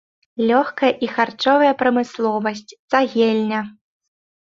Лёгкая 0.51 0.89
і 1.09 1.09
харчовая 1.17 1.73
прамысловасць, 1.83 2.67
цагельня. 2.93 3.59